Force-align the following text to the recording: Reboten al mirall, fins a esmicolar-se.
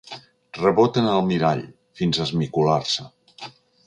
Reboten 0.59 1.09
al 1.09 1.21
mirall, 1.31 1.61
fins 1.99 2.21
a 2.23 2.27
esmicolar-se. 2.29 3.07